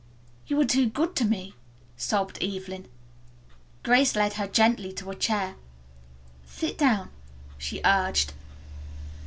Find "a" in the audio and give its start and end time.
5.11-5.15